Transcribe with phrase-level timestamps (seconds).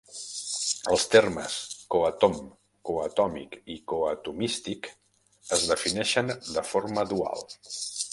[0.93, 1.57] Els termes
[1.95, 2.39] "coatom",
[2.91, 4.89] "coatomic" i "coatomistic"
[5.59, 7.47] es defineixen de forma dual.